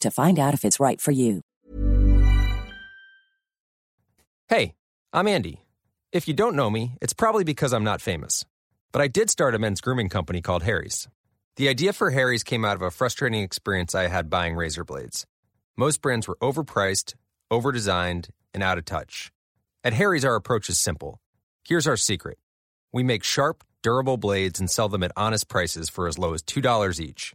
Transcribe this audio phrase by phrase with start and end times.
[0.00, 1.42] to find out if it's right for you.
[4.48, 4.74] Hey,
[5.12, 5.62] I'm Andy.
[6.12, 8.44] If you don't know me, it's probably because I'm not famous.
[8.92, 11.08] But I did start a men's grooming company called Harry's.
[11.56, 15.26] The idea for Harry's came out of a frustrating experience I had buying razor blades.
[15.76, 17.14] Most brands were overpriced,
[17.50, 19.32] overdesigned, and out of touch.
[19.82, 21.20] At Harry's, our approach is simple.
[21.66, 22.38] Here's our secret
[22.92, 26.42] we make sharp, durable blades and sell them at honest prices for as low as
[26.42, 27.34] $2 each.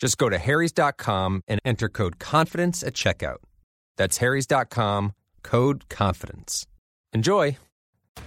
[0.00, 3.38] Just go to harrys.com and enter code confidence at checkout.
[3.96, 6.66] That's harrys.com, code confidence.
[7.12, 7.56] Enjoy.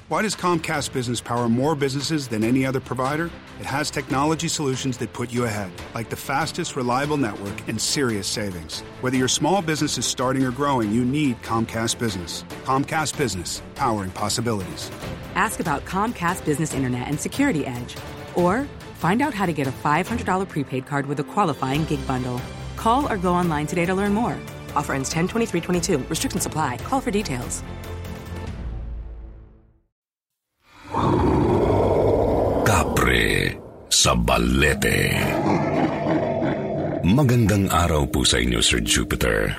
[0.08, 3.30] Why does Comcast Business power more businesses than any other provider?
[3.60, 8.28] It has technology solutions that put you ahead, like the fastest, reliable network and serious
[8.28, 8.82] savings.
[9.02, 12.44] Whether your small business is starting or growing, you need Comcast Business.
[12.64, 14.90] Comcast Business, powering possibilities.
[15.36, 17.96] Ask about Comcast Business Internet and Security Edge,
[18.36, 18.68] or
[19.00, 22.44] find out how to get a $500 prepaid card with a qualifying gig bundle.
[22.76, 24.36] Call or go online today to learn more.
[24.76, 25.98] Offer ends 10 23 22.
[26.12, 26.78] Restrictions apply.
[26.84, 27.64] Call for details.
[32.68, 33.56] Kapre
[33.88, 35.16] sa Balete.
[37.10, 39.56] Magandang araw po sa inyo, Sir Jupiter.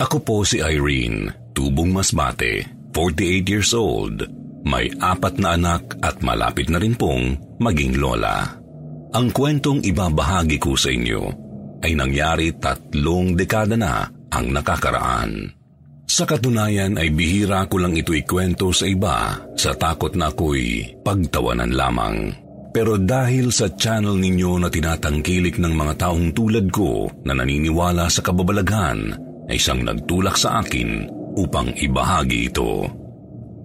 [0.00, 2.64] Ako po si Irene, tubong masbate,
[2.96, 4.24] 48 years old,
[4.64, 8.63] may apat na anak at malapit na rin pong maging lola.
[9.14, 11.22] Ang kwentong ibabahagi ko sa inyo
[11.86, 15.54] ay nangyari tatlong dekada na ang nakakaraan.
[16.04, 21.72] Sa katunayan ay bihira ko lang ito ikwento sa iba sa takot na ako'y pagtawanan
[21.72, 22.16] lamang.
[22.74, 28.18] Pero dahil sa channel ninyo na tinatangkilik ng mga taong tulad ko na naniniwala sa
[28.18, 29.14] kababalaghan,
[29.46, 31.06] ay isang nagtulak sa akin
[31.38, 32.82] upang ibahagi ito.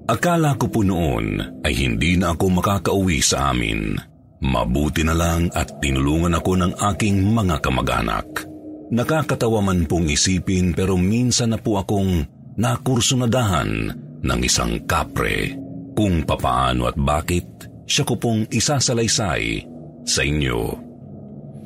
[0.06, 4.09] Akala ko po noon ay hindi na ako makakauwi sa amin.
[4.40, 8.28] Mabuti na lang at tinulungan ako ng aking mga kamag-anak.
[8.90, 12.24] Nakakatawa man pong isipin pero minsan na po akong
[12.56, 13.72] nakursunadahan
[14.24, 15.54] ng isang kapre
[15.94, 17.46] kung papaano at bakit
[17.84, 19.66] siya ko pong isasalaysay
[20.08, 20.60] sa inyo.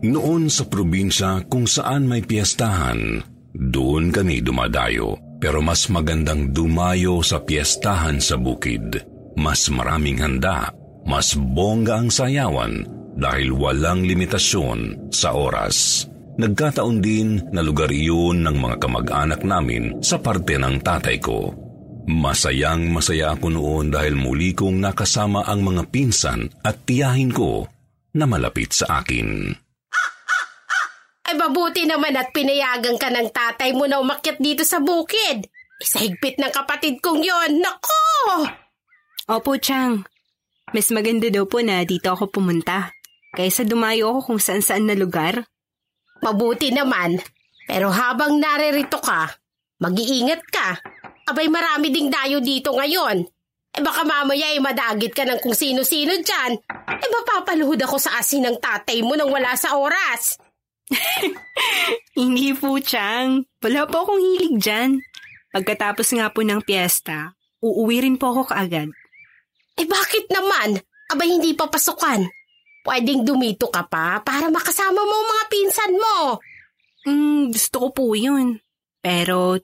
[0.03, 3.23] Noon sa probinsya kung saan may piyestahan,
[3.55, 5.15] doon kami dumadayo.
[5.43, 9.03] Pero mas magandang dumayo sa piyestahan sa bukid.
[9.35, 10.71] Mas maraming handa,
[11.03, 12.83] mas bongga ang sayawan
[13.13, 16.07] dahil walang limitasyon sa oras.
[16.33, 21.53] Nagkataon din na lugar iyon ng mga kamag-anak namin sa parte ng tatay ko.
[22.09, 27.69] Masayang masaya ako noon dahil muli kong nakasama ang mga pinsan at tiyahin ko
[28.17, 29.53] na malapit sa akin.
[31.23, 35.47] Ay mabuti naman at pinayagan ka ng tatay mo na umakyat dito sa bukid.
[35.79, 37.63] Isa higpit ng kapatid kong yon.
[37.63, 38.03] Nako!
[39.31, 40.03] Opo, Chang.
[40.73, 42.89] Mas maganda daw po na dito ako pumunta.
[43.33, 45.45] Kaysa dumayo ako kung saan-saan na lugar.
[46.25, 47.21] Mabuti naman.
[47.69, 49.29] Pero habang naririto ka,
[49.79, 50.81] mag-iingat ka.
[51.29, 53.21] Abay marami ding dayo dito ngayon.
[53.73, 56.57] Eh baka mamaya ay madagit ka ng kung sino-sino dyan.
[56.89, 60.37] Eh mapapaluhod ako sa asin ng tatay mo nang wala sa oras.
[62.19, 63.49] Hindi po, Chang.
[63.61, 65.01] Wala po akong hilig dyan.
[65.53, 68.93] Pagkatapos nga po ng piyesta, uuwi rin po ako kaagad.
[69.79, 70.81] Eh bakit naman?
[71.09, 72.25] Abay hindi pa pasukan.
[72.83, 76.17] Pwedeng dumito ka pa para makasama mo ang mga pinsan mo.
[77.03, 78.59] Hmm, gusto ko po yun.
[78.99, 79.59] Pero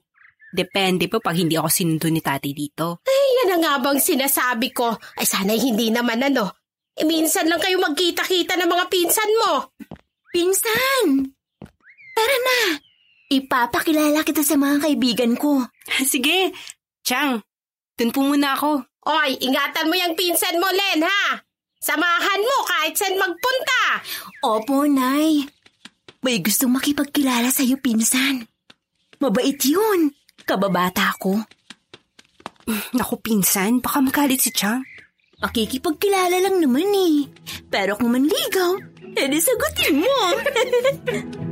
[0.50, 3.06] Depende po pag hindi ako sinundo ni tati dito.
[3.06, 4.90] Eh, yan ang nga bang sinasabi ko.
[5.14, 6.58] Ay, sana'y hindi naman ano.
[6.98, 9.70] Eh, minsan lang kayo magkita-kita ng mga pinsan mo.
[10.34, 11.30] Pinsan!
[12.18, 12.60] Tara na!
[13.30, 15.62] Ipapakilala kita sa mga kaibigan ko.
[16.12, 16.50] Sige,
[17.06, 17.46] Chang,
[17.94, 18.89] dun po muna ako.
[19.08, 21.40] Oy, ingatan mo yung pinsan mo, Len, ha?
[21.80, 24.04] Samahan mo kahit saan magpunta.
[24.44, 25.48] Opo, Nay.
[26.20, 28.44] May gustong makipagkilala sa'yo, pinsan.
[29.16, 30.12] Mabait yun.
[30.44, 31.40] Kababata ko.
[32.92, 34.84] Naku, pinsan, baka magalit si Chang.
[35.40, 37.24] Makikipagkilala lang naman eh.
[37.72, 38.76] Pero kung manligaw,
[39.16, 40.16] edi sagutin mo.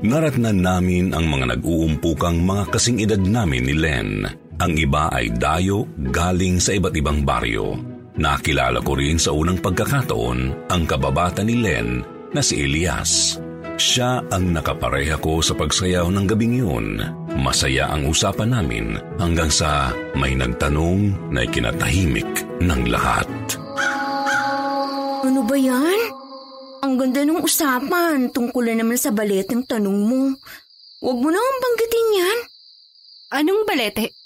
[0.00, 4.24] Naratnan namin ang mga nag-uumpukang mga kasing edad namin ni Len.
[4.60, 7.80] Ang iba ay dayo galing sa iba't ibang baryo.
[8.20, 12.04] Nakilala ko rin sa unang pagkakataon ang kababata ni Len
[12.36, 13.40] na si Elias.
[13.80, 17.00] Siya ang nakapareha ko sa pagsayaw ng gabing yun.
[17.40, 22.28] Masaya ang usapan namin hanggang sa may nagtanong na ikinatahimik
[22.60, 23.32] ng lahat.
[25.24, 26.00] ano ba yan?
[26.84, 30.36] Ang ganda ng usapan tungkol na naman sa balet ng tanong mo.
[31.00, 32.38] Huwag mo nang banggitin yan.
[33.40, 34.19] Anong balete?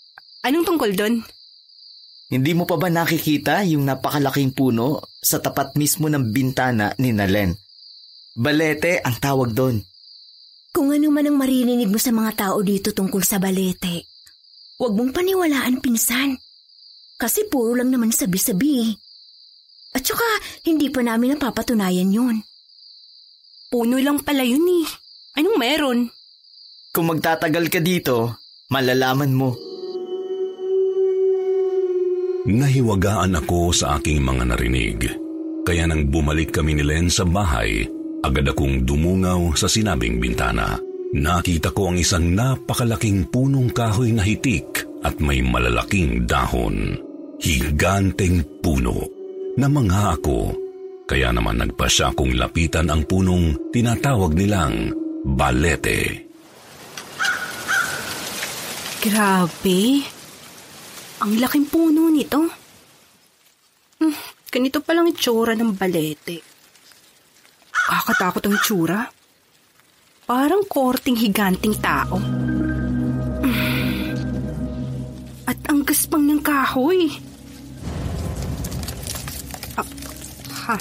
[0.45, 1.25] Anong tungkol doon?
[2.29, 7.57] Hindi mo pa ba nakikita yung napakalaking puno sa tapat mismo ng bintana ni Nalen?
[8.37, 9.81] Balete ang tawag doon.
[10.75, 14.11] Kung ano man ang maririnig mo sa mga tao dito tungkol sa balete,
[14.77, 16.37] huwag mong paniwalaan pinsan.
[17.15, 18.91] Kasi puro lang naman sabi-sabi.
[19.95, 20.27] At saka,
[20.67, 22.37] hindi pa namin napapatunayan yun.
[23.71, 24.87] Puno lang pala yun eh.
[25.39, 25.99] Anong meron?
[26.91, 28.43] Kung magtatagal ka dito,
[28.75, 29.74] malalaman mo.
[32.45, 35.01] Nahiwagaan ako sa aking mga narinig.
[35.65, 37.89] Kaya nang bumalik kami ni Len sa bahay,
[38.21, 40.77] agad akong dumungaw sa sinabing bintana.
[41.17, 47.01] Nakita ko ang isang napakalaking punong kahoy na hitik at may malalaking dahon.
[47.41, 49.09] Higanteng puno.
[49.57, 50.53] Namangha ako.
[51.09, 54.93] Kaya naman nagpasya kong lapitan ang punong tinatawag nilang
[55.25, 56.29] balete.
[59.01, 60.05] Grabe.
[61.23, 62.43] Ang laking puno nito.
[64.03, 64.17] Hmm,
[64.51, 66.43] ganito palang itsura ng balete.
[67.71, 68.99] Kakatakot ang itsura.
[70.25, 72.17] Parang korting higanting tao.
[73.45, 74.11] Hmm.
[75.47, 77.13] At ang gaspang ng kahoy.
[79.79, 79.87] Ah,
[80.67, 80.77] ha.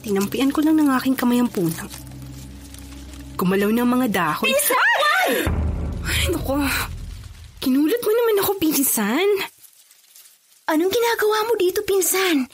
[0.00, 1.86] Tinampian ko lang ng aking kamay ang puno.
[3.36, 4.48] Gumalaw ng mga dahon.
[4.48, 5.32] Pinsan!
[6.02, 6.56] Ay, naku.
[7.60, 9.28] Kinulat mo naman ako, pinsan.
[10.64, 12.48] Anong ginagawa mo dito, pinsan?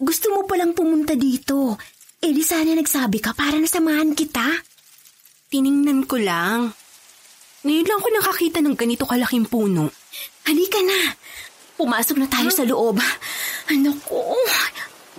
[0.00, 1.76] Gusto mo palang pumunta dito.
[2.24, 4.48] Eh di sana nagsabi ka para nasamahan kita.
[5.52, 6.72] Tiningnan ko lang.
[7.68, 9.92] Ngayon lang ako nakakita ng ganito kalaking puno.
[10.48, 11.12] Halika na.
[11.76, 12.96] Pumasok na tayo sa loob.
[13.68, 14.40] Ano ko?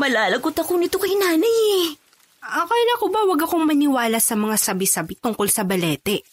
[0.02, 1.88] Malalagot ako nito kay nanay eh.
[2.42, 6.26] Akala ko ba wag akong maniwala sa mga sabi-sabi tungkol sa balete?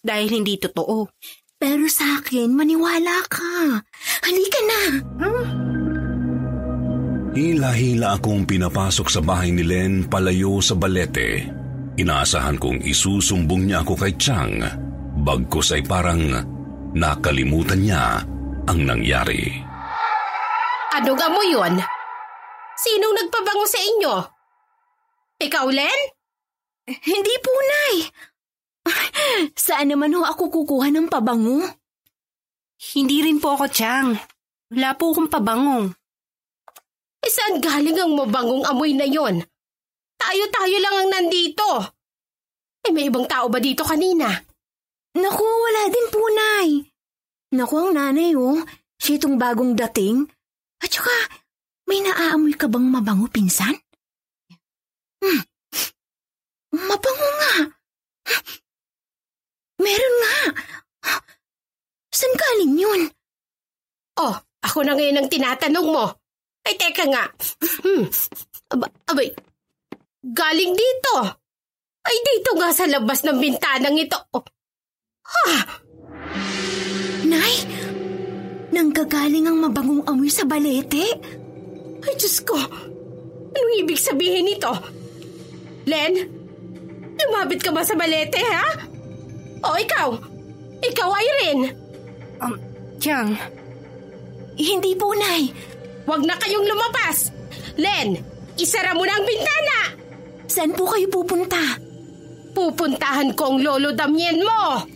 [0.00, 1.12] Dahil hindi totoo.
[1.56, 3.80] Pero sa akin, maniwala ka.
[4.20, 4.80] Halika na.
[7.36, 11.44] Hila-hila akong pinapasok sa bahay ni Len palayo sa balete.
[11.96, 14.60] Inaasahan kong isusumbong niya ako kay Chang.
[15.24, 16.20] Bagkus ay parang
[16.92, 18.20] nakalimutan niya
[18.68, 19.48] ang nangyari.
[20.96, 21.74] Anong amoy yun?
[22.76, 24.14] Sinong nagpabango sa inyo?
[25.40, 26.00] Ikaw, Len?
[26.84, 27.94] Hindi po, Nay.
[29.66, 31.62] Saan naman ho ako kukuha ng pabango?
[32.76, 34.14] Hindi rin po ako, Chang.
[34.72, 35.90] Wala po akong pabango.
[37.22, 39.42] Eh, saan galing ang mabangong amoy na yon?
[40.14, 41.68] Tayo-tayo lang ang nandito.
[42.86, 44.30] Eh, may ibang tao ba dito kanina?
[45.16, 46.68] Naku, wala din po, Nay.
[47.56, 48.60] Naku, ang nanay, oh.
[49.00, 50.28] Siya itong bagong dating.
[50.84, 51.14] At saka,
[51.88, 53.74] may naaamoy ka bang mabango, pinsan?
[55.18, 55.42] Hmm.
[56.76, 57.54] Mabango nga.
[59.76, 60.36] Meron nga.
[62.16, 63.00] Saan galing yun?
[64.16, 64.32] Oh,
[64.64, 66.06] ako na ngayon ang tinatanong mo.
[66.64, 67.28] Ay, teka nga.
[67.84, 68.08] Hmm.
[68.72, 69.30] Aba, abay,
[70.24, 71.14] galing dito.
[72.02, 74.18] Ay, dito nga sa labas ng bintanang ito.
[74.34, 74.42] Oh.
[75.26, 75.46] Ha!
[77.26, 77.54] Nay,
[78.72, 81.04] nanggagaling ang mabangong amoy sa balete?
[82.02, 82.56] Ay, Diyos ko.
[83.52, 84.70] Anong ibig sabihin nito?
[85.86, 86.12] Len,
[87.18, 88.95] lumapit ka ba sa balete, ha?
[89.66, 90.08] O ikaw?
[90.78, 91.66] Ikaw, Irene?
[92.38, 92.54] Um,
[93.02, 93.34] Chang.
[94.54, 95.50] Hindi po, Nay.
[96.06, 97.34] Huwag na kayong lumabas.
[97.74, 98.14] Len,
[98.56, 99.78] isara mo na ang bintana.
[100.46, 101.60] Saan po kayo pupunta?
[102.54, 104.86] Pupuntahan ko ang lolo Damien mo.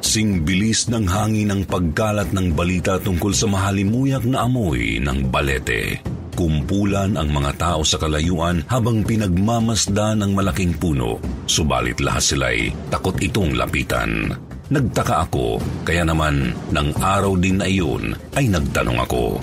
[0.00, 6.00] Sing bilis ng hangin ang pagkalat ng balita tungkol sa mahalimuyak na amoy ng balete.
[6.00, 6.17] Balete.
[6.38, 11.18] Kumpulan ang mga tao sa kalayuan habang pinagmamasda ng malaking puno.
[11.50, 14.30] Subalit lahat sila'y takot itong lapitan.
[14.70, 19.42] Nagtaka ako, kaya naman ng araw din na iyon ay nagtanong ako.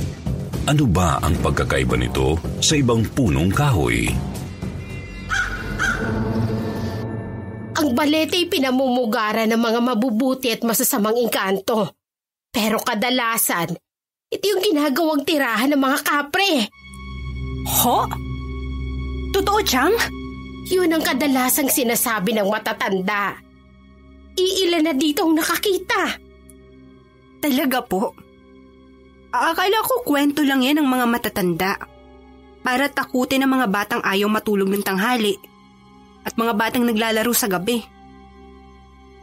[0.71, 4.07] Ano ba ang pagkakaiba nito sa ibang punong kahoy?
[7.75, 11.91] Ang balete ay pinamumugara ng mga mabubuti at masasamang engkanto.
[12.55, 13.75] Pero kadalasan,
[14.31, 16.84] ito yung ginagawang tirahan ng mga kapre.
[17.65, 18.05] Ho?
[19.33, 19.93] Totoo, Chang?
[20.69, 23.37] Yun ang kadalasang sinasabi ng matatanda.
[24.35, 26.17] Iilan na dito ang nakakita.
[27.41, 28.13] Talaga po?
[29.29, 31.73] Akala ko kwento lang yan ng mga matatanda.
[32.65, 35.37] Para takutin ang mga batang ayaw matulog ng tanghali
[36.25, 37.85] at mga batang naglalaro sa gabi.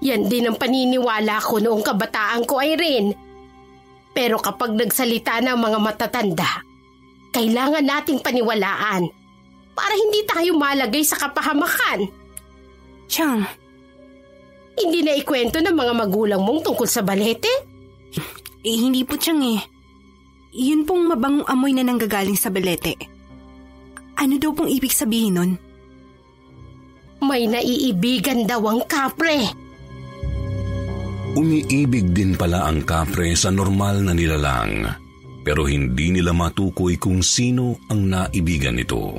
[0.02, 3.14] Yan din ang paniniwala ko noong kabataan ko, Irene.
[4.14, 6.62] Pero kapag nagsalita ng mga matatanda,
[7.32, 9.08] kailangan nating paniwalaan
[9.72, 12.06] para hindi tayo malagay sa kapahamakan.
[13.08, 13.44] Chang,
[14.72, 17.48] Hindi na ikwento ng mga magulang mong tungkol sa balete?
[18.62, 19.60] eh hindi po Chang eh.
[20.52, 22.96] Yun pong mabangong amoy na nanggagaling sa balete.
[24.16, 25.52] Ano daw pong ibig sabihin nun?
[27.20, 29.48] May naiibigan daw ang kapre.
[31.32, 34.84] Umiibig din pala ang kapre sa normal na nilalang.
[35.42, 39.18] Pero hindi nila matukoy kung sino ang naibigan nito.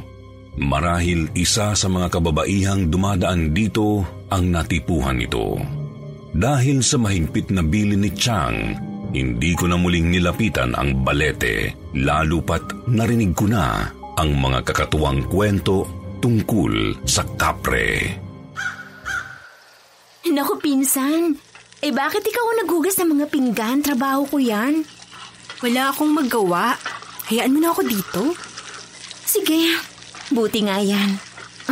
[0.55, 5.59] Marahil isa sa mga kababaihang dumadaan dito ang natipuhan nito.
[6.33, 8.57] Dahil sa mahigpit na bilin ni Chang,
[9.13, 13.85] hindi ko na muling nilapitan ang balete, lalo pat narinig ko na
[14.17, 15.85] ang mga kakatuwang kwento
[16.21, 18.17] tungkol sa kapre.
[20.23, 21.37] Naku, pinsan.
[21.83, 23.83] Eh bakit ikaw naghugas ng mga pinggan?
[23.83, 24.87] Trabaho ko yan.
[25.63, 26.75] Wala akong magawa.
[27.31, 28.35] Hayaan mo na ako dito.
[29.23, 29.79] Sige,
[30.27, 31.15] buti nga yan.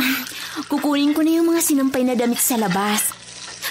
[0.72, 3.12] Kukunin ko na yung mga sinampay na damit sa labas.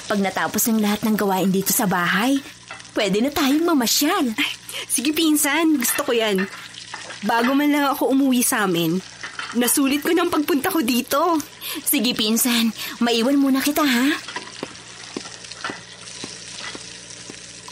[0.06, 2.38] Pag natapos ng lahat ng gawain dito sa bahay,
[2.94, 4.30] pwede na tayong mamasyal.
[4.86, 6.46] Sige pinsan, gusto ko yan.
[7.26, 9.02] Bago man lang ako umuwi sa amin,
[9.58, 11.42] nasulit ko ng pagpunta ko dito.
[11.82, 12.70] Sige pinsan,
[13.02, 14.06] maiwan muna kita ha.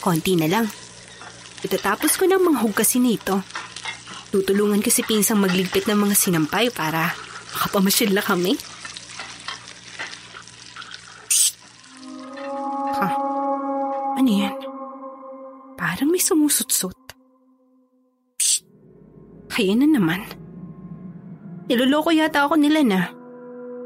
[0.01, 0.78] Konti na lang.
[1.59, 3.43] Itatapos ko ng mga hugasin nito.
[4.31, 7.11] Tutulungan ko si Pinsang magligpit ng mga sinampay para
[7.51, 8.53] makapamasyal na kami.
[12.95, 13.07] Ha?
[14.15, 14.55] Ano yan?
[15.75, 16.95] Parang may sumusutsot.
[18.39, 18.63] Psst!
[19.59, 20.23] Ayan na naman.
[21.67, 23.01] Niloloko yata ako nila na.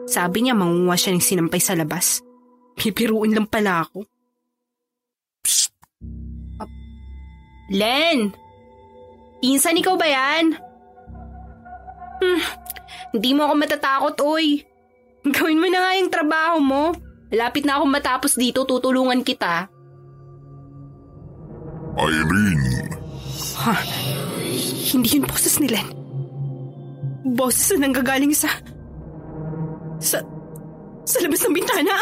[0.06, 2.22] Sabi niya mangunguha siya ng sinampay sa labas.
[2.78, 4.13] Pipiruin lang pala ako.
[7.72, 8.34] Len!
[9.44, 10.56] Insan, ikaw ba yan?
[12.24, 12.42] Hmm,
[13.16, 14.64] hindi mo ako matatakot, oy.
[15.36, 16.84] Gawin mo na nga yung trabaho mo.
[17.32, 19.68] Malapit na ako matapos dito, tutulungan kita.
[21.94, 22.90] Irene,
[23.64, 23.74] Ha?
[24.94, 25.88] Hindi yun boses ni Len.
[27.34, 28.50] Boses na nanggagaling sa...
[30.04, 30.20] Sa...
[31.04, 31.96] Sa labas ng bintana.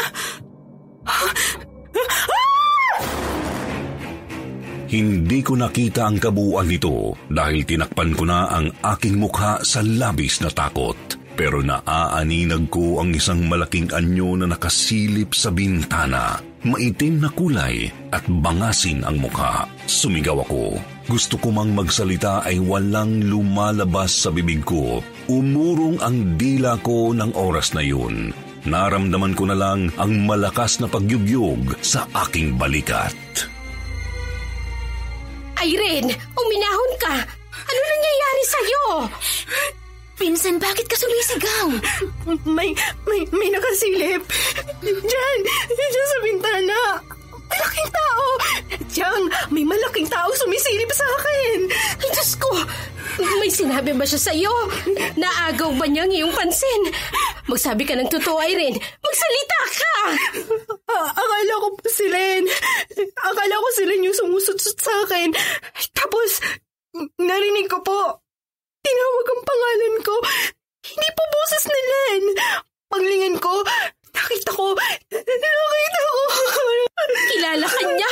[4.92, 10.44] Hindi ko nakita ang kabuuan nito dahil tinakpan ko na ang aking mukha sa labis
[10.44, 11.16] na takot.
[11.32, 16.44] Pero naaaninag ko ang isang malaking anyo na nakasilip sa bintana.
[16.68, 19.64] Maitim na kulay at bangasin ang mukha.
[19.88, 20.76] Sumigaw ako.
[21.08, 25.00] Gusto ko mang magsalita ay walang lumalabas sa bibig ko.
[25.32, 28.36] Umurong ang dila ko ng oras na yun.
[28.68, 33.51] Naramdaman ko na lang ang malakas na pagyugyog sa aking balikat.
[35.62, 37.14] Irene, uminahon ka!
[37.54, 38.84] Ano nangyayari sa'yo?
[40.18, 41.68] Pinsan, bakit ka sumisigaw?
[42.46, 42.74] May,
[43.06, 44.22] may, may nakasilip.
[44.82, 45.38] Diyan,
[45.70, 46.78] diyan sa bintana.
[47.52, 48.24] Malaking tao.
[48.92, 51.58] Diyan, may malaking tao sumisilip sa akin.
[52.00, 52.50] Ay, Diyos ko!
[53.40, 54.52] May sinabi ba siya sa'yo?
[55.20, 56.82] Naagaw ba niya ang iyong pansin?
[57.44, 58.80] Magsabi ka ng totoo, Irene.
[58.80, 59.94] Magsalita ka!
[60.88, 62.08] A- akala ko po si.
[63.20, 65.28] Akala ko si Len yung sumusutsut sa akin.
[65.92, 66.40] Tapos,
[67.20, 68.00] narinig ko po.
[68.80, 70.14] Tinawag ang pangalan ko.
[70.82, 72.22] Hindi po boses ni Len.
[72.88, 73.60] Paglingan ko,
[74.14, 76.20] nakita ko, nakita ko.
[77.32, 78.10] Kilala ka niya?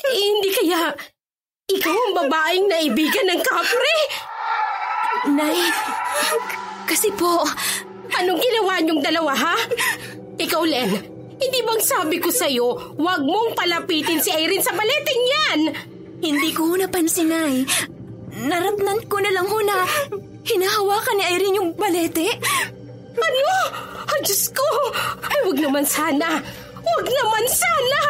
[0.00, 0.80] Eh, hindi kaya
[1.70, 3.96] ikaw ang babaeng naibigan ng kapre?
[5.36, 5.60] Nay,
[6.88, 7.44] kasi po,
[8.18, 9.56] Anong ginawa niyong dalawa, ha?
[10.40, 10.90] Ikaw, Len,
[11.40, 15.60] Hindi bang sabi ko sa'yo, huwag mong palapitin si Irene sa baleting yan?
[16.20, 17.64] Hindi ko napansin, Nay.
[18.44, 19.88] Naramnan ko na lang ho na
[20.44, 22.28] hinahawakan ni Irene yung balete.
[23.16, 23.54] Ano?
[24.06, 24.68] Ay, Diyos ko!
[25.24, 26.38] Ay, huwag naman sana!
[26.80, 28.02] Huwag naman sana!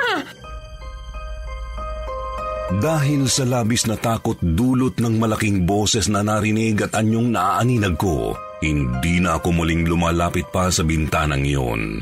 [2.71, 8.39] Dahil sa labis na takot dulot ng malaking boses na narinig at anyong naaaninag ko,
[8.63, 11.99] hindi na ako muling lumalapit pa sa bintanang iyon.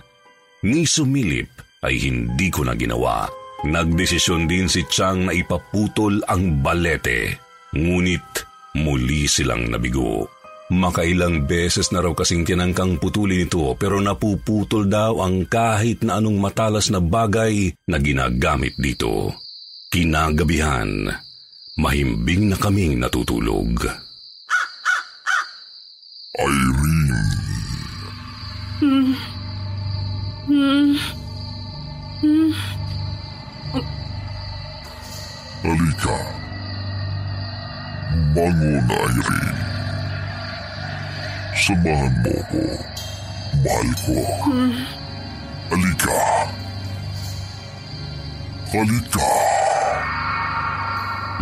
[0.68, 1.48] Ni sumilip
[1.80, 3.30] ay hindi ko na ginawa.
[3.64, 7.38] Nagdesisyon din si Chang na ipaputol ang balete.
[7.72, 8.44] Ngunit
[8.76, 10.37] muli silang nabigo.
[10.68, 16.36] Makailang beses na raw kasing tinangkang putulin ito pero napuputol daw ang kahit na anong
[16.36, 19.32] matalas na bagay na ginagamit dito.
[19.88, 21.08] Kinagabihan,
[21.80, 23.80] mahimbing na kaming natutulog.
[26.36, 27.20] Irene.
[28.78, 29.12] Hmm.
[30.44, 30.92] Hmm.
[32.20, 32.52] Hmm.
[35.64, 36.18] Halika.
[38.36, 39.77] Bangon, Irene.
[41.68, 42.64] Samahan mo ko.
[43.60, 44.16] Mahal ko.
[44.48, 44.72] Hmm.
[45.68, 46.20] Halika.
[48.72, 49.32] Halika.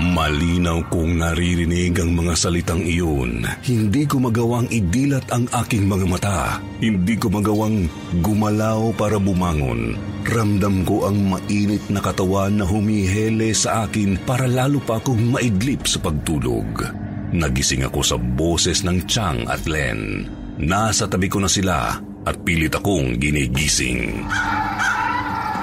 [0.03, 3.47] Malinaw kong naririnig ang mga salitang iyon.
[3.63, 6.59] Hindi ko magawang idilat ang aking mga mata.
[6.83, 7.87] Hindi ko magawang
[8.19, 9.95] gumalaw para bumangon.
[10.27, 15.87] Ramdam ko ang mainit na katawan na humihele sa akin para lalo pa akong maidlip
[15.87, 17.06] sa pagtulog.
[17.35, 20.27] Nagising ako sa boses ng Chang at Len.
[20.63, 24.27] Nasa tabi ko na sila at pilit akong ginigising.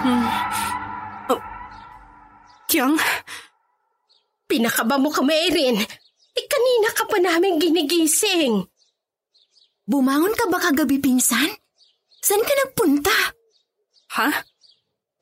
[0.03, 0.27] Hmm.
[1.31, 1.41] Oh.
[2.67, 2.99] Chang?
[4.43, 5.79] Pinakaba mo kami, Erin.
[6.33, 8.67] Eh, kanina ka pa namin ginigising.
[9.87, 11.51] Bumangon ka ba kagabi, pinsan?
[12.23, 13.15] Saan ka nagpunta?
[14.19, 14.29] Ha?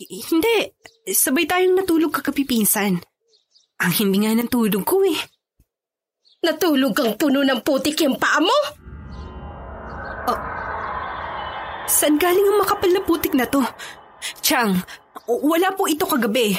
[0.02, 0.58] Hindi.
[1.10, 3.02] Sabay tayong natulog kagabi, pinsan.
[3.82, 5.18] Ang hindi nga ng tulog ko eh.
[6.42, 8.58] Natulog kang puno ng putik yung paa mo?
[10.26, 10.40] Oh.
[11.86, 13.62] Saan galing ang makapal na putik na to?
[14.42, 14.74] Chang,
[15.30, 16.58] wala po ito kagabi.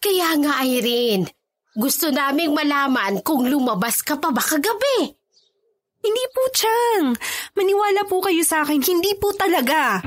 [0.00, 1.28] Kaya nga, Irene.
[1.76, 5.12] Gusto naming malaman kung lumabas ka pa ba kagabi.
[6.00, 7.12] Hindi po, Chang.
[7.52, 8.80] Maniwala po kayo sa akin.
[8.80, 10.00] Hindi po talaga.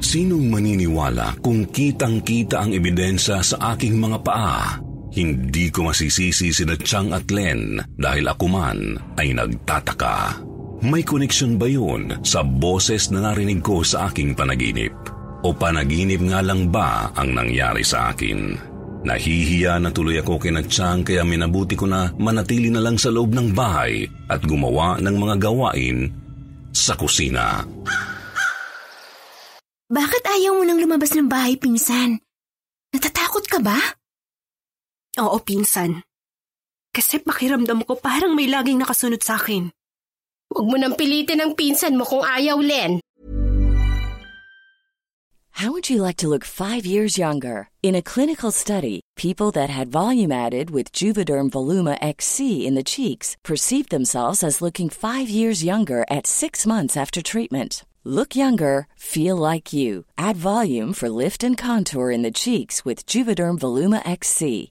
[0.00, 4.87] Sinong maniniwala kung kitang-kita ang ebidensya sa aking mga paa?
[5.18, 10.38] Hindi ko masisisi si Chang at Len dahil ako man ay nagtataka.
[10.86, 14.94] May koneksyon ba yun sa boses na narinig ko sa aking panaginip?
[15.42, 18.54] O panaginip nga lang ba ang nangyari sa akin?
[19.02, 23.34] Nahihiya na tuloy ako kina Chang kaya minabuti ko na manatili na lang sa loob
[23.34, 26.14] ng bahay at gumawa ng mga gawain
[26.70, 27.66] sa kusina.
[29.90, 32.22] Bakit ayaw mo nang lumabas ng bahay, pinsan?
[32.94, 33.97] Natatakot ka ba?
[35.18, 36.06] Oo, pinsan.
[36.94, 39.74] Kasi pakiramdam ko parang may laging nakasunod sa akin.
[40.48, 43.02] Huwag mo nang pilitin ang pinsan mo kung ayaw, Len.
[45.58, 47.68] How would you like to look five years younger?
[47.82, 52.86] In a clinical study, people that had volume added with Juvederm Voluma XC in the
[52.86, 57.84] cheeks perceived themselves as looking five years younger at six months after treatment.
[58.04, 60.04] Look younger, feel like you.
[60.16, 64.70] Add volume for lift and contour in the cheeks with Juvederm Voluma XC.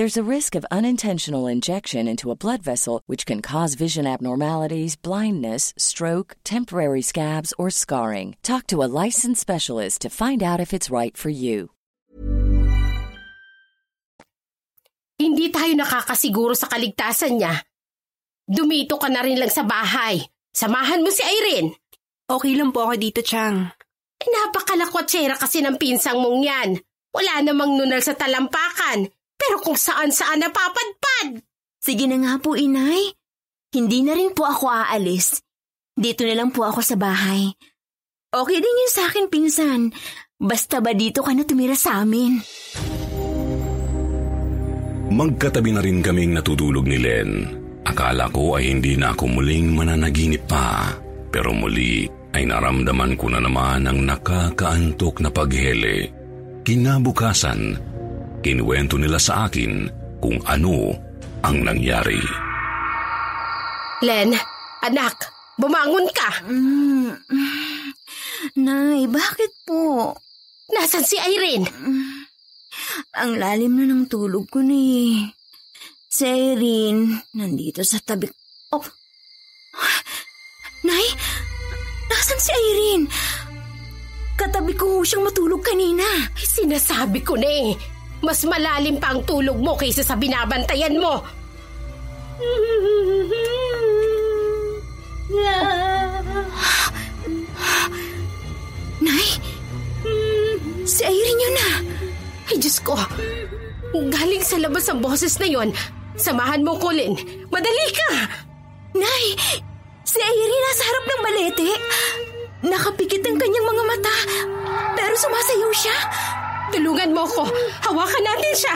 [0.00, 4.96] There's a risk of unintentional injection into a blood vessel, which can cause vision abnormalities,
[4.96, 8.32] blindness, stroke, temporary scabs, or scarring.
[8.40, 11.68] Talk to a licensed specialist to find out if it's right for you.
[15.20, 17.60] Hindi tayo nakakasiguro sa kaligtasan niya.
[18.48, 20.24] Dumito ka na rin lang sa bahay.
[20.48, 21.76] Samahan mo si Irene.
[22.24, 23.68] Okay lang po ako dito, Chang.
[24.16, 26.80] Eh, napakalakwatsyera kasi ng pinsang mong yan.
[27.12, 29.12] Wala namang nunal sa talampakan.
[29.40, 31.40] Pero kung saan-saan napapadpad.
[31.80, 33.16] Sige na nga po, inay.
[33.72, 35.40] Hindi na rin po ako aalis.
[35.96, 37.48] Dito na lang po ako sa bahay.
[38.30, 39.80] Okay din yun sa akin, pinsan.
[40.36, 42.38] Basta ba dito ka na tumira sa amin?
[45.10, 47.30] Magkatabi na rin kaming natutulog ni Len.
[47.82, 50.94] Akala ko ay hindi na ako muling mananaginip pa.
[51.34, 56.14] Pero muli, ay naramdaman ko na naman ang nakakaantok na paghele.
[56.62, 57.89] Kinabukasan,
[58.40, 59.88] kinuwento nila sa akin
[60.20, 60.92] kung ano
[61.44, 62.20] ang nangyari.
[64.00, 64.32] Len,
[64.84, 65.16] anak,
[65.60, 66.30] bumangon ka.
[66.48, 67.12] Mm,
[68.56, 70.16] Nay, bakit po?
[70.72, 71.68] Nasaan si Irene?
[73.20, 75.20] Ang lalim na ng tulog ko ni...
[76.10, 78.26] Si Irene, nandito sa tabi...
[78.72, 78.82] Oh!
[80.88, 81.06] Nay,
[82.08, 83.06] nasan si Irene?
[84.40, 86.06] Katabi ko ho siyang matulog kanina.
[86.32, 87.99] Ay, sinasabi ko na eh.
[88.20, 91.24] Mas malalim pa ang tulog mo kaysa sa binabantayan mo.
[99.00, 99.28] Nay,
[100.84, 101.68] si Irene yun na.
[102.52, 102.98] Ay, Diyos ko.
[103.96, 105.72] Galing sa labas ang boses na yon.
[106.20, 107.16] Samahan mo, Colin.
[107.48, 108.10] Madali ka!
[108.92, 109.24] Nay,
[110.04, 111.70] si Irene nasa harap ng balete.
[112.60, 114.16] Nakapikit ang kanyang mga mata,
[114.92, 115.96] pero sumasayaw siya.
[116.70, 117.42] Tulungan mo ko.
[117.82, 118.74] Hawakan natin siya.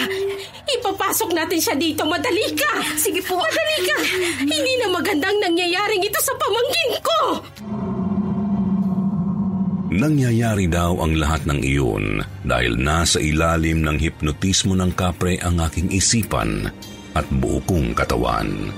[0.78, 2.02] Ipapasok natin siya dito.
[2.02, 2.83] Madali ka.
[2.98, 3.38] Sige po.
[3.38, 3.96] Madali ka.
[4.42, 7.18] Hindi na magandang nangyayaring ito sa pamangkin ko.
[9.94, 15.87] Nangyayari daw ang lahat ng iyon dahil nasa ilalim ng hipnotismo ng kapre ang aking
[15.94, 16.66] isipan
[17.14, 18.74] at buo kong katawan.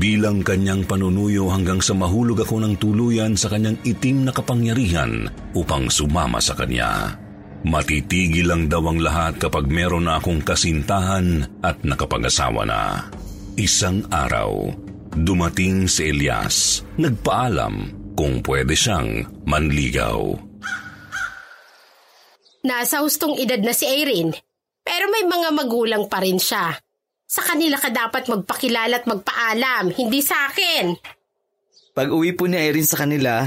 [0.00, 5.92] Bilang kanyang panunuyo hanggang sa mahulog ako ng tuluyan sa kanyang itim na kapangyarihan upang
[5.92, 7.20] sumama sa kanya.
[7.64, 13.08] Matitigil lang daw ang lahat kapag meron na akong kasintahan at nakapag-asawa na.
[13.56, 14.68] Isang araw,
[15.16, 16.84] dumating si Elias.
[17.00, 20.36] Nagpaalam kung pwede siyang manligaw.
[22.68, 24.36] Nasa hustong edad na si Irene,
[24.84, 26.76] pero may mga magulang pa rin siya.
[27.24, 30.92] Sa kanila ka dapat magpakilala at magpaalam, hindi sa akin.
[31.96, 33.40] Pag uwi po ni Irene sa kanila,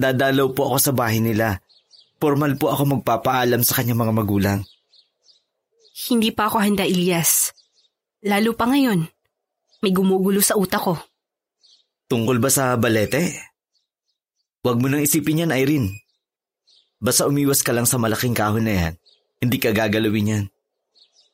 [0.00, 1.60] dadalaw po ako sa bahay nila.
[2.20, 4.60] Formal po ako magpapaalam sa kanyang mga magulang.
[6.12, 7.56] Hindi pa ako handa, Ilyas.
[8.28, 9.08] Lalo pa ngayon.
[9.80, 11.00] May gumugulo sa utak ko.
[12.12, 13.32] Tungkol ba sa balete?
[14.60, 16.04] Huwag mo nang isipin yan, Irene.
[17.00, 18.94] Basta umiwas ka lang sa malaking kahon na yan.
[19.40, 20.44] Hindi ka gagalawin yan.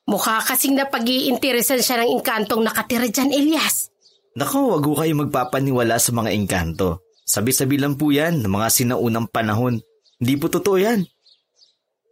[0.06, 3.90] Mukha kasing napag-iinteresan siya ng inkantong nakatira dyan, Elias.
[4.38, 7.02] Nako, wag ho kayo magpapaniwala sa mga engkanto.
[7.26, 9.82] Sabi-sabi lang po yan ng mga sinaunang panahon.
[10.16, 11.04] Hindi po totoo yan.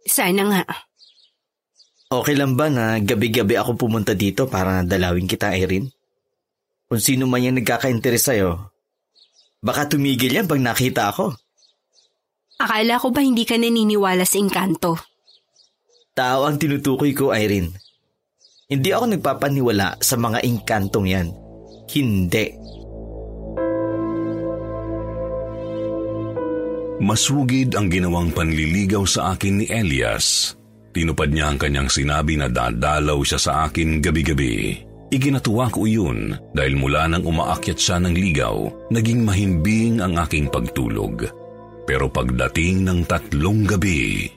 [0.05, 0.63] Sana nga.
[2.05, 5.89] Okay lang ba na gabi-gabi ako pumunta dito para dalawin kita, Irene?
[6.85, 8.69] Kung sino man yung nagkaka-interes sa'yo,
[9.65, 11.33] baka tumigil yan pag nakita ako.
[12.61, 15.01] Akala ko ba hindi ka naniniwala sa engkanto?
[16.15, 17.73] Tao ang tinutukoy ko, Irene.
[18.69, 21.27] Hindi ako nagpapaniwala sa mga engkantong yan.
[21.89, 22.53] Hindi.
[26.95, 30.55] Masugid ang ginawang panliligaw sa akin ni Elias.
[30.95, 34.79] Tinupad niya ang kanyang sinabi na dadalaw siya sa akin gabi-gabi.
[35.11, 41.27] Iginatuwa ko yun dahil mula nang umaakyat siya ng ligaw, naging mahimbing ang aking pagtulog.
[41.83, 44.31] Pero pagdating ng tatlong gabi...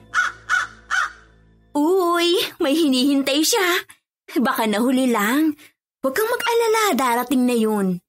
[1.79, 3.87] Uy, may hinihintay siya.
[4.35, 5.55] Baka nahuli lang.
[6.03, 8.03] Huwag kang mag-alala, darating na yun.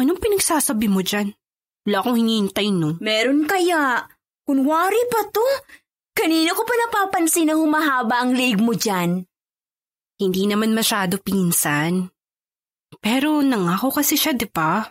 [0.00, 1.37] Anong pinagsasabi mo dyan?
[1.88, 3.00] Wala akong hinihintay, no?
[3.00, 4.04] Meron kaya.
[4.44, 5.40] Kunwari pa to.
[6.12, 9.24] Kanina ko pa napapansin na humahaba ang leg mo dyan.
[10.20, 12.12] Hindi naman masyado pinsan.
[13.00, 14.84] Pero nangako kasi siya, di ba?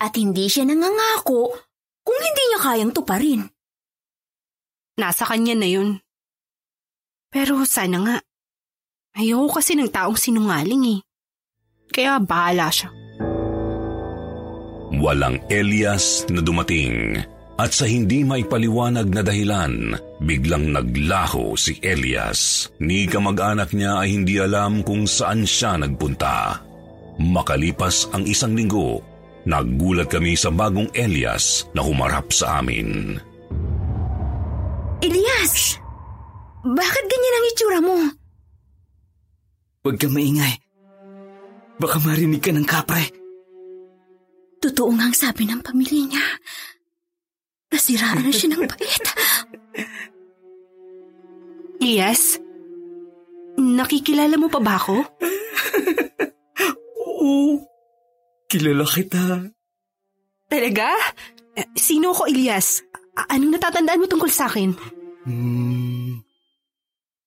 [0.00, 1.52] At hindi siya nangangako
[2.00, 3.44] kung hindi niya kayang tuparin.
[4.96, 6.00] Nasa kanya na yun.
[7.28, 8.16] Pero sana nga.
[9.20, 11.00] Ayoko kasi ng taong sinungaling eh.
[11.92, 12.88] Kaya bahala siya.
[15.00, 17.16] Walang Elias na dumating
[17.62, 22.72] at sa hindi may paliwanag na dahilan, biglang naglaho si Elias.
[22.82, 26.58] Ni kamag-anak niya ay hindi alam kung saan siya nagpunta.
[27.22, 29.04] Makalipas ang isang linggo,
[29.46, 33.20] naggulat kami sa bagong Elias na humarap sa amin.
[34.98, 35.78] Elias!
[36.62, 37.96] Bakit ganyan ang itsura mo?
[39.82, 40.54] Huwag kang maingay.
[41.78, 43.21] Baka marinig ka ng kapre.
[44.62, 46.26] Totoo nga ang sabi ng pamilya niya.
[47.68, 49.04] Nasiraan na siya ng bait.
[51.82, 52.38] Elias?
[53.58, 55.02] Nakikilala mo pa ba ako?
[57.02, 57.58] Oo.
[58.46, 59.50] Kilala kita.
[60.46, 60.88] Talaga?
[61.52, 62.84] Eh, Sino ko, Elias?
[63.12, 64.72] A- Anong natatandaan mo tungkol sa akin?
[65.26, 66.22] Hmm.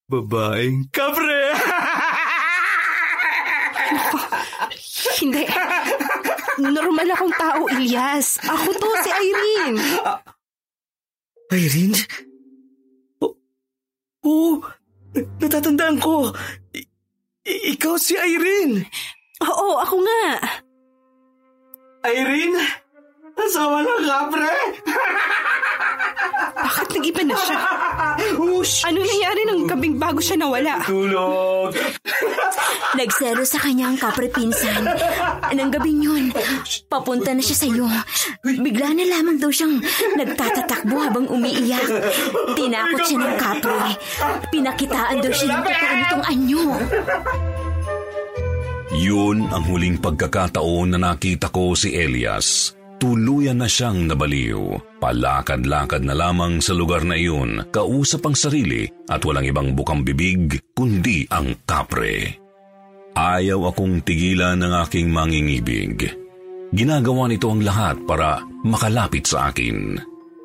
[0.05, 1.51] Babaeng kapre!
[5.15, 5.41] Hindi.
[6.59, 8.39] Normal akong tao, Ilyas.
[8.43, 9.79] Ako to, si Irene.
[11.51, 11.99] Irene?
[13.21, 13.33] Oo,
[14.25, 14.53] oh,
[15.37, 16.31] natatandaan ko.
[17.45, 18.87] I- ikaw si Irene.
[19.43, 20.23] Oo, ako nga.
[22.09, 22.57] Irene?
[23.35, 24.55] Asawa ng kapre?
[26.55, 27.57] Bakit nag-iba na siya?
[28.89, 30.81] Ano nangyari nung gabing bago siya nawala?
[30.87, 31.69] Tulog!
[32.95, 34.87] Nagsero sa kanya ang kapre pinsan.
[35.51, 36.31] Nang gabing yun,
[36.87, 37.87] papunta na siya sa'yo.
[38.45, 39.83] Bigla na lamang daw siyang
[40.15, 41.91] nagtatatakbo habang umiiyak.
[42.55, 43.99] Tinakot siya ng kapre.
[44.47, 46.65] Pinakitaan daw siya ng totoo nitong anyo.
[48.95, 52.71] Yun ang huling pagkakataon na nakita ko si Elias.
[52.95, 54.79] Tuluyan na siyang nabaliw.
[55.03, 60.63] Palakad-lakad na lamang sa lugar na iyon, kausap ang sarili at walang ibang bukang bibig
[60.71, 62.44] kundi ang kapre.
[63.15, 66.03] Ayaw akong tigilan ng aking mangingibig.
[66.75, 69.95] Ginagawa nito ang lahat para makalapit sa akin.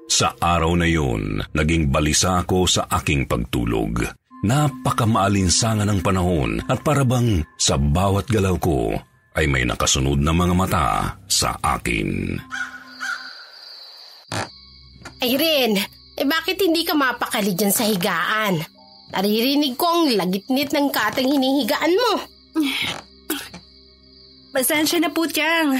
[0.06, 4.06] Sa araw na yun, naging balisa ako sa aking pagtulog.
[4.46, 8.94] Napakamaalinsangan ng panahon at parabang sa bawat galaw ko
[9.34, 10.86] ay may nakasunod na mga mata
[11.26, 12.38] sa akin.
[15.26, 15.76] Irene,
[16.14, 18.62] eh bakit hindi ka mapakali dyan sa higaan?
[19.10, 22.39] Naririnig ko ang lagitnit ng katang hinihigaan mo.
[24.50, 25.78] Pasensya na po, Tiang.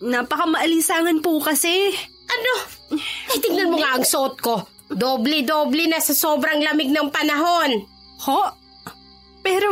[0.00, 1.92] Napakamaalisangan po kasi.
[2.24, 2.52] Ano?
[3.28, 4.64] Ay, tignan mo nga ang suot ko.
[4.88, 7.84] Doble-doble na sa sobrang lamig ng panahon.
[8.24, 8.40] Ho?
[9.44, 9.68] Pero,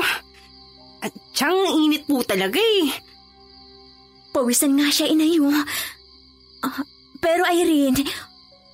[1.00, 2.92] at Tiyang init po talaga eh.
[4.32, 5.48] Pawisan nga siya, inayo.
[6.62, 6.84] Ah,
[7.20, 8.04] pero Irene,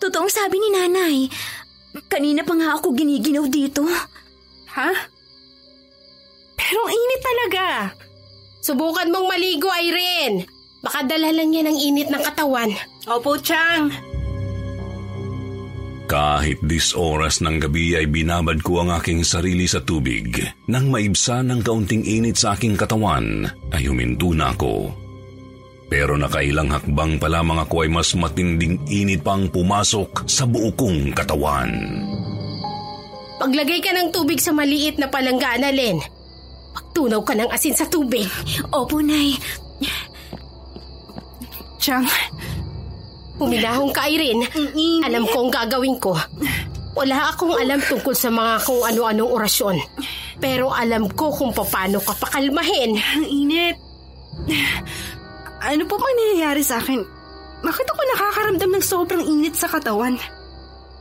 [0.02, 1.16] totoong sabi ni nanay,
[2.11, 3.87] kanina pa nga ako giniginaw dito.
[4.74, 4.90] Ha?
[6.58, 7.66] Pero ang init talaga.
[8.60, 10.44] Subukan mong maligo, Irene.
[10.82, 12.70] Baka dala lang yan ang init ng katawan.
[13.06, 13.90] Opo, Chang.
[16.08, 20.40] Kahit dis oras ng gabi ay binabad ko ang aking sarili sa tubig.
[20.64, 23.44] Nang maibsan ng kaunting init sa aking katawan,
[23.76, 24.88] ay huminto na ako.
[25.88, 31.12] Pero nakailang hakbang pa lamang ako ay mas matinding init pang pumasok sa buo kong
[31.12, 31.72] katawan.
[33.36, 36.00] Paglagay ka ng tubig sa maliit na palanggana, Len.
[36.78, 38.30] Pagtunaw ka ng asin sa tubig.
[38.70, 39.34] Opo, Nay.
[41.82, 42.06] Chang,
[43.38, 44.46] Huminahong ka, Irene.
[45.02, 46.14] Alam ko ang gagawin ko.
[46.94, 49.76] Wala akong alam tungkol sa mga kung ano-anong orasyon.
[50.38, 52.94] Pero alam ko kung paano ka pakalmahin.
[52.98, 53.78] ang init.
[55.58, 57.02] Ano po bang nangyayari sa akin?
[57.62, 60.14] Bakit ako nakakaramdam ng sobrang init sa katawan?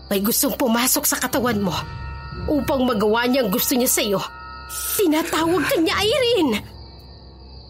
[0.09, 1.73] May gustong pumasok sa katawan mo
[2.49, 4.21] upang magawa niya ang gusto niya sa'yo.
[4.67, 6.60] Tinatawag ka niya, Irene.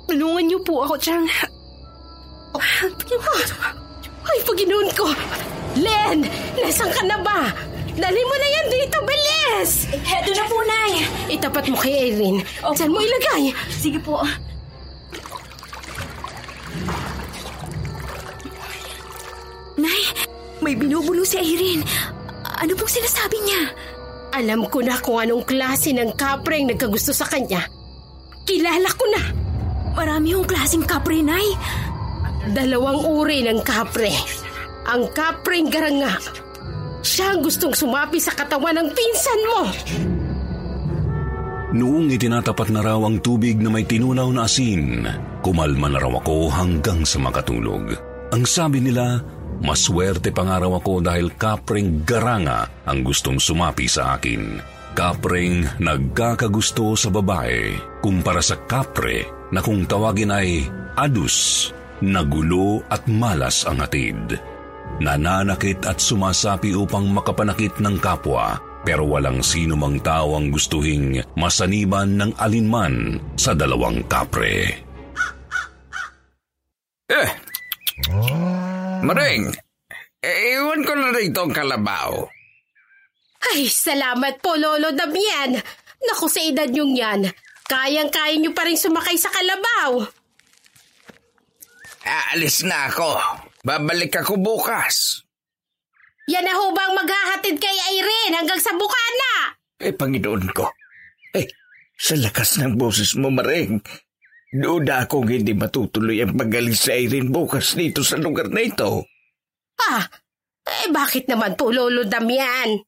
[0.08, 1.26] Tulungan niyo po ako, Chang.
[4.28, 5.08] Ay, Panginoon ko!
[5.78, 6.26] Len!
[6.58, 7.54] Nasaan ka na ba?
[7.98, 9.72] Dali mo na yan dito, bilis!
[9.94, 10.94] Heto na po, Nay.
[11.30, 12.42] Itapat mo kay Irene.
[12.74, 13.54] Saan mo ilagay?
[13.70, 14.22] Sige po.
[19.78, 20.02] Nay,
[20.66, 21.86] may binubulo si Irene.
[22.58, 23.62] Ano pong sinasabi niya?
[24.38, 27.65] Alam ko na kung anong klase ng kapre ang nagkagusto sa kanya.
[28.45, 29.21] Kilala ko na.
[29.97, 31.58] Marami yung klaseng kapre, Nay.
[32.54, 34.13] Dalawang uri ng kapre.
[34.86, 36.21] Ang kapreng garanga.
[37.02, 39.62] Siya ang gustong sumapi sa katawan ng pinsan mo.
[41.73, 45.04] Noong itinatapat na raw ang tubig na may tinunaw na asin,
[45.41, 47.91] kumalma na raw ako hanggang sa makatulog.
[48.32, 49.19] Ang sabi nila,
[49.62, 54.62] maswerte pa nga ako dahil kapreng garanga ang gustong sumapi sa akin.
[54.98, 60.65] Kapreng nagkakagusto sa babae kumpara sa kapre na kung tawagin ay
[60.98, 61.70] adus,
[62.02, 64.38] nagulo at malas ang hatid.
[64.98, 72.15] Nananakit at sumasapi upang makapanakit ng kapwa pero walang sino mang tao ang gustuhing masaniban
[72.15, 74.80] ng alinman sa dalawang kapre.
[77.12, 77.30] Eh!
[79.04, 79.54] Maring!
[80.18, 82.26] Eh, iwan ko na rito ang kalabaw.
[83.54, 85.54] Ay, salamat po, Lolo Damian.
[85.98, 87.22] Naku, sa edad niyong yan,
[87.70, 90.02] kayang-kaya niyo pa rin sumakay sa kalabaw.
[92.08, 93.14] Aalis na ako.
[93.62, 95.22] Babalik ako bukas.
[96.28, 99.56] Yan na ho bang maghahatid kay Irene hanggang sa bukana?
[99.80, 100.68] Eh, Panginoon ko.
[101.36, 101.48] Eh,
[101.96, 103.80] sa lakas ng boses mo, Maring.
[104.48, 109.04] Duda akong hindi matutuloy ang pagalis sa Irene bukas dito sa lugar na ito.
[109.84, 110.08] Ah,
[110.64, 112.80] eh bakit naman po, Lolo Damian?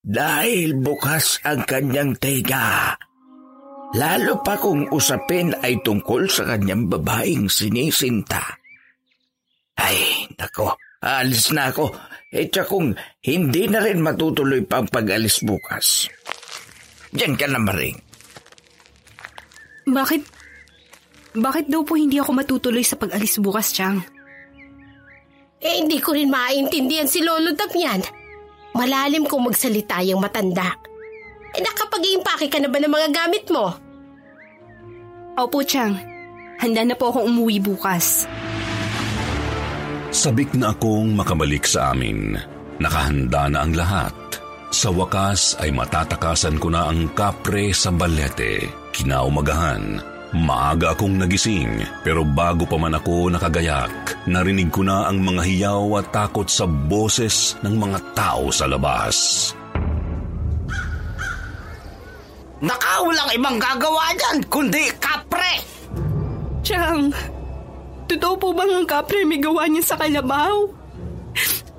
[0.00, 2.96] Dahil bukas ang kanyang tega.
[3.92, 8.40] Lalo pa kung usapin ay tungkol sa kanyang babaeng sinisinta.
[9.76, 11.92] Ay, nako, alis na ako.
[12.32, 16.08] E kung hindi na rin matutuloy pang pag-alis bukas.
[17.12, 18.05] Diyan ka na maring.
[19.86, 20.22] Bakit?
[21.38, 24.02] Bakit daw po hindi ako matutuloy sa pag-alis bukas, Chang?
[25.62, 28.02] Eh, hindi ko rin maintindihan si Lolo Damian.
[28.74, 30.74] Malalim kung magsalita yung matanda.
[31.54, 33.72] Eh, nakapag-iimpake ka na ba ng mga gamit mo?
[35.38, 35.94] Opo, Chang.
[36.58, 38.26] Handa na po akong umuwi bukas.
[40.10, 42.34] Sabik na akong makabalik sa amin.
[42.82, 44.16] Nakahanda na ang lahat.
[44.74, 48.85] Sa wakas ay matatakasan ko na ang kapre sa balete.
[48.96, 50.00] Kinaumagahan,
[50.32, 53.92] maaga akong nagising pero bago pa man ako nakagayak,
[54.24, 59.52] narinig ko na ang mga hiyaw at takot sa boses ng mga tao sa labas.
[62.64, 65.60] Nakaulang ibang gagawa dyan, kundi kapre!
[66.64, 67.12] Chang,
[68.08, 70.56] totoo po bang ang kapre may gawa niya sa kalabaw?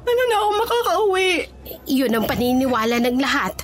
[0.06, 1.32] Ano na ako makakauwi?
[1.90, 3.58] Yun ang paniniwala ng lahat.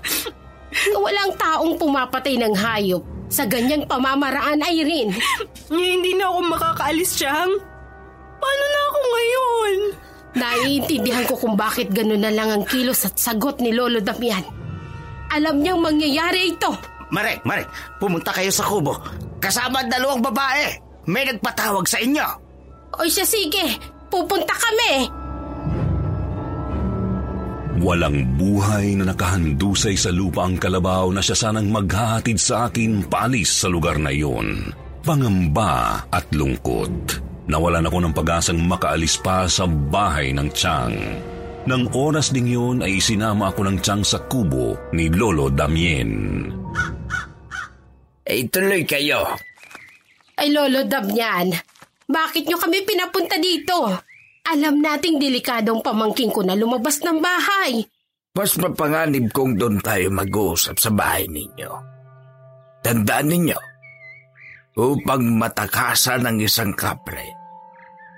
[1.06, 5.18] Walang taong pumapatay ng hayop sa ganyang pamamaraan, Irene.
[5.74, 7.50] hindi na ako makakaalis, Chang.
[8.38, 9.74] Paano na ako ngayon?
[10.34, 14.46] Naiintindihan ko kung bakit gano'n na lang ang kilos at sagot ni Lolo Damian.
[15.34, 16.70] Alam niyang mangyayari ito.
[17.10, 18.98] Marek, Marek, pumunta kayo sa kubo.
[19.42, 20.78] Kasama ang dalawang babae.
[21.10, 22.26] May nagpatawag sa inyo.
[22.98, 23.82] O siya sige,
[24.14, 25.10] pupunta kami.
[27.82, 33.50] Walang buhay na nakahandusay sa lupa ang kalabaw na siya sanang maghahatid sa akin paalis
[33.50, 34.70] sa lugar na iyon.
[35.02, 37.18] Pangamba at lungkot.
[37.50, 40.96] Nawalan ako ng pag-asang makaalis pa sa bahay ng Chang.
[41.64, 46.12] Nang oras ding yun ay isinama ako ng Chang sa kubo ni Lolo Damien.
[48.24, 49.36] Eh, tuloy kayo.
[50.40, 51.52] Ay, Lolo Damian,
[52.08, 53.92] bakit nyo kami pinapunta dito?
[54.44, 57.80] Alam nating delikadong pamangking ko na lumabas ng bahay.
[58.36, 61.72] Mas mapanganib kung doon tayo mag-uusap sa bahay ninyo.
[62.84, 63.60] Tandaan ninyo,
[64.76, 67.24] upang matakasan ng isang kapre,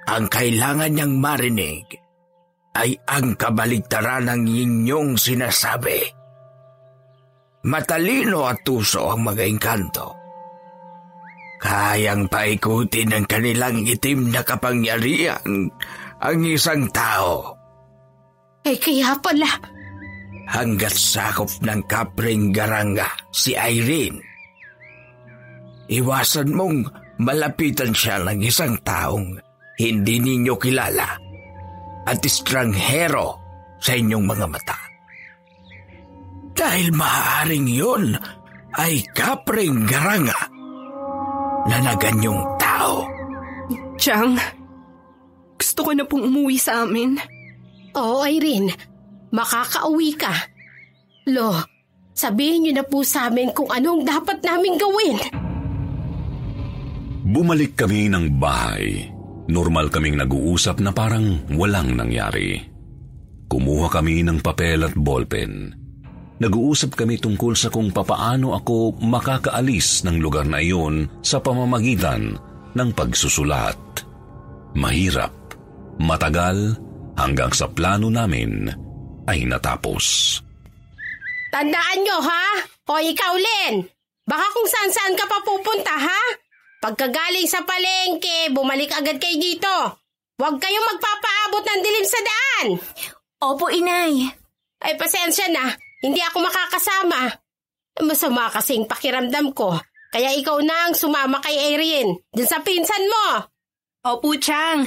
[0.10, 1.86] ang kailangan niyang marinig
[2.74, 6.00] ay ang kabaligtaran ng inyong sinasabi.
[7.66, 10.10] Matalino at tuso ang mga engkanto.
[11.62, 15.72] Kayang paikutin ng kanilang itim na kapangyarihan
[16.22, 17.56] ang isang tao.
[18.66, 19.50] Eh kaya pala.
[20.46, 24.22] Hanggat sakop ng kapring garanga si Irene.
[25.90, 26.78] Iwasan mong
[27.22, 29.38] malapitan siya ng isang taong
[29.78, 31.10] hindi ninyo kilala
[32.06, 33.42] at estranghero
[33.82, 34.80] sa inyong mga mata.
[36.56, 38.16] Dahil maaaring yun
[38.74, 40.40] ay kapring garanga
[41.66, 43.04] na naganyong tao.
[44.00, 44.38] Chang,
[45.56, 47.20] gusto ko na pong umuwi sa amin.
[47.96, 48.72] Oo, Irene.
[49.32, 50.34] Makakauwi ka.
[51.32, 51.58] Lo,
[52.16, 55.18] sabihin niyo na po sa amin kung anong dapat namin gawin.
[57.26, 59.10] Bumalik kami ng bahay.
[59.46, 62.62] Normal kaming nag-uusap na parang walang nangyari.
[63.46, 65.74] Kumuha kami ng papel at ballpen.
[66.36, 72.36] Nag-uusap kami tungkol sa kung papaano ako makakaalis ng lugar na iyon sa pamamagitan
[72.76, 73.78] ng pagsusulat.
[74.76, 75.32] Mahirap,
[76.00, 76.78] matagal,
[77.16, 78.70] hanggang sa plano namin
[79.26, 80.38] ay natapos.
[81.50, 82.46] Tandaan nyo ha?
[82.92, 83.82] O ikaw, Len.
[84.26, 86.22] Baka kung saan-saan ka pa pupunta ha?
[86.84, 89.76] Pagkagaling sa palengke, bumalik agad kayo dito.
[90.36, 92.68] Huwag kayong magpapaabot ng dilim sa daan.
[93.40, 94.28] Opo, inay.
[94.84, 95.72] Ay, pasensya na.
[96.04, 97.32] Hindi ako makakasama.
[98.04, 99.80] Masama kasing pakiramdam ko.
[100.12, 102.20] Kaya ikaw na ang sumama kay Irene.
[102.36, 103.48] Diyan sa pinsan mo.
[104.06, 104.84] Opo, Chang.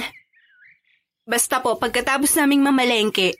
[1.29, 3.37] Basta po, pagkatapos naming mamalengke,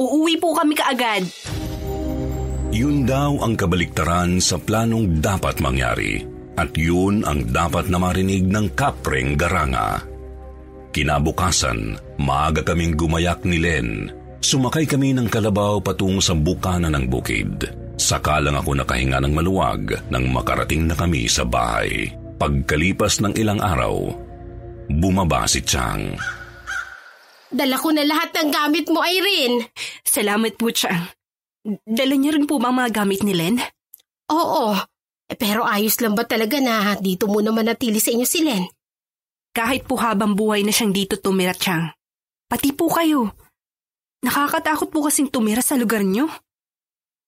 [0.00, 1.28] uuwi po kami kaagad.
[2.72, 6.24] Yun daw ang kabaliktaran sa planong dapat mangyari.
[6.56, 10.02] At yun ang dapat na marinig ng kapreng garanga.
[10.90, 17.66] Kinabukasan, maaga kaming gumayak ni Len Sumakay kami ng kalabaw patungo sa bukana ng bukid.
[17.98, 22.06] Saka lang ako nakahinga ng maluwag nang makarating na kami sa bahay.
[22.38, 24.14] Pagkalipas ng ilang araw,
[24.86, 26.14] bumaba si Chang.
[27.48, 29.72] Dala ko na lahat ng gamit mo, Irene.
[30.04, 31.08] Salamat po, Chang.
[31.84, 33.56] Dala niyo rin po ba mga gamit ni Len?
[34.32, 34.76] Oo.
[35.28, 38.64] Eh, pero ayos lang ba talaga na dito mo naman natili sa inyo si Len?
[39.52, 41.88] Kahit po habang buhay na siyang dito tumira, Chang.
[42.48, 43.32] Pati po kayo.
[44.24, 46.28] Nakakatakot po kasing tumira sa lugar niyo.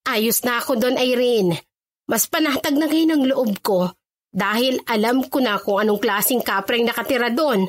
[0.08, 1.60] Ayos na ako doon, Irene.
[2.08, 3.92] Mas panatag na ngayon ang loob ko
[4.30, 7.66] Dahil alam ko na kung anong klaseng kapreng nakatira doon.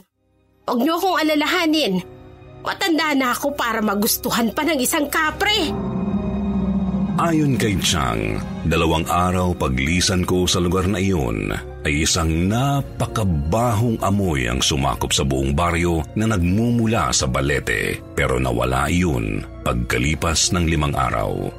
[0.70, 1.94] Huwag niyo akong alalahanin.
[2.62, 5.74] Matanda na ako para magustuhan pa ng isang kapre.
[7.22, 11.54] Ayon kay Chang, dalawang araw paglisan ko sa lugar na iyon
[11.86, 18.90] ay isang napakabahong amoy ang sumakop sa buong baryo na nagmumula sa balete pero nawala
[18.90, 21.52] iyon pagkalipas ng limang araw.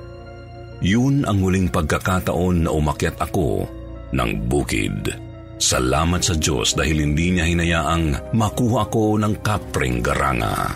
[0.82, 3.62] Yun ang huling pagkakataon na umakyat ako
[4.10, 5.14] ng bukid.
[5.62, 10.74] Salamat sa Diyos dahil hindi niya hinayaang makuha ko ng kapring garanga.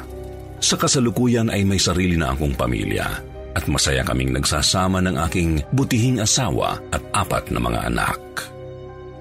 [0.67, 3.07] Sa kasalukuyan ay may sarili na akong pamilya
[3.55, 8.19] at masaya kaming nagsasama ng aking butihing asawa at apat na mga anak.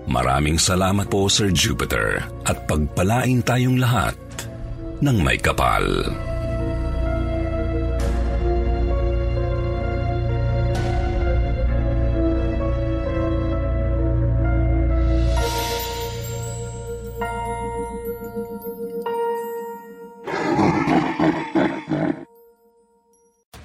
[0.09, 4.17] Maraming salamat po Sir Jupiter at pagpalain tayong lahat
[5.05, 5.85] ng may kapal.